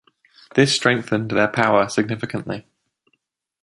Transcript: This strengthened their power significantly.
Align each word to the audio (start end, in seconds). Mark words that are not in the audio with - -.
This 0.55 0.73
strengthened 0.75 1.29
their 1.29 1.47
power 1.47 1.87
significantly. 1.87 2.65